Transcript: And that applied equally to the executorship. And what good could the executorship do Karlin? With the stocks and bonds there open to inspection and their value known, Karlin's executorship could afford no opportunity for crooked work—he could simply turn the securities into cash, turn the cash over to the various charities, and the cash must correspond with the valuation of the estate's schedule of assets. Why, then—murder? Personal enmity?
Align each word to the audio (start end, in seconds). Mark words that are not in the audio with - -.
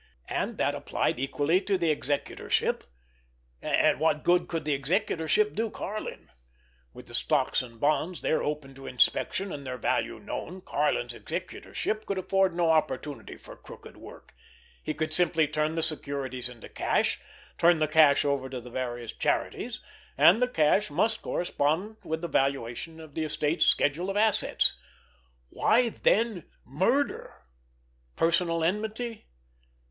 And 0.29 0.57
that 0.57 0.73
applied 0.73 1.19
equally 1.19 1.61
to 1.61 1.77
the 1.77 1.91
executorship. 1.91 2.85
And 3.61 3.99
what 3.99 4.23
good 4.23 4.47
could 4.47 4.65
the 4.65 4.73
executorship 4.73 5.53
do 5.53 5.69
Karlin? 5.69 6.29
With 6.91 7.05
the 7.05 7.13
stocks 7.13 7.61
and 7.61 7.79
bonds 7.79 8.23
there 8.23 8.41
open 8.41 8.73
to 8.73 8.87
inspection 8.87 9.51
and 9.53 9.63
their 9.63 9.77
value 9.77 10.17
known, 10.17 10.61
Karlin's 10.61 11.13
executorship 11.13 12.07
could 12.07 12.17
afford 12.17 12.55
no 12.55 12.71
opportunity 12.71 13.37
for 13.37 13.55
crooked 13.55 13.95
work—he 13.95 14.95
could 14.95 15.13
simply 15.13 15.47
turn 15.47 15.75
the 15.75 15.83
securities 15.83 16.49
into 16.49 16.67
cash, 16.67 17.19
turn 17.59 17.77
the 17.77 17.87
cash 17.87 18.25
over 18.25 18.49
to 18.49 18.59
the 18.59 18.71
various 18.71 19.13
charities, 19.13 19.81
and 20.17 20.41
the 20.41 20.47
cash 20.47 20.89
must 20.89 21.21
correspond 21.21 21.97
with 22.03 22.21
the 22.21 22.27
valuation 22.27 22.99
of 22.99 23.13
the 23.13 23.23
estate's 23.23 23.67
schedule 23.67 24.09
of 24.09 24.17
assets. 24.17 24.75
Why, 25.51 25.89
then—murder? 25.89 27.35
Personal 28.15 28.63
enmity? 28.63 29.27